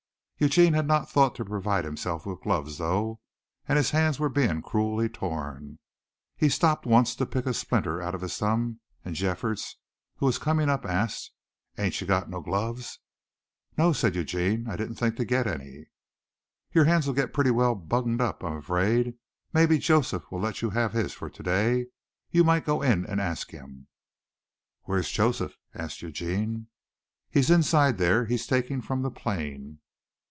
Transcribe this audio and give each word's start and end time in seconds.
Eugene 0.43 0.73
had 0.73 0.87
not 0.87 1.07
thought 1.07 1.35
to 1.35 1.45
provide 1.45 1.85
himself 1.85 2.25
with 2.25 2.41
gloves 2.41 2.79
though, 2.79 3.19
and 3.67 3.77
his 3.77 3.91
hands 3.91 4.19
were 4.19 4.27
being 4.27 4.59
cruelly 4.59 5.07
torn. 5.07 5.77
He 6.35 6.49
stopped 6.49 6.87
once 6.87 7.13
to 7.17 7.27
pick 7.27 7.45
a 7.45 7.53
splinter 7.53 8.01
out 8.01 8.15
of 8.15 8.21
his 8.21 8.35
thumb 8.35 8.79
and 9.05 9.13
Jeffords, 9.15 9.77
who 10.15 10.25
was 10.25 10.39
coming 10.39 10.67
up, 10.67 10.83
asked, 10.83 11.31
"Ain't 11.77 11.93
cha 11.93 12.07
got 12.07 12.27
no 12.27 12.41
gloves?" 12.41 12.97
"No," 13.77 13.93
said 13.93 14.15
Eugene, 14.15 14.67
"I 14.67 14.75
didn't 14.75 14.95
think 14.95 15.15
to 15.17 15.25
get 15.25 15.45
any." 15.45 15.89
"Your 16.71 16.85
hands'll 16.85 17.13
get 17.13 17.33
pretty 17.35 17.51
well 17.51 17.75
bunged 17.75 18.19
up, 18.19 18.43
I'm 18.43 18.57
afraid. 18.57 19.13
Maybe 19.53 19.77
Joseph'll 19.77 20.39
let 20.41 20.63
you 20.63 20.71
have 20.71 20.93
his 20.93 21.13
for 21.13 21.29
to 21.29 21.43
day, 21.43 21.85
you 22.31 22.43
might 22.43 22.65
go 22.65 22.81
in 22.81 23.05
and 23.05 23.21
ask 23.21 23.51
him." 23.51 23.85
"Where's 24.85 25.11
Joseph?" 25.11 25.53
asked 25.75 26.01
Eugene. 26.01 26.65
"He's 27.29 27.51
inside 27.51 27.99
there. 27.99 28.25
He's 28.25 28.47
taking 28.47 28.81
from 28.81 29.03
the 29.03 29.11
plane." 29.11 29.77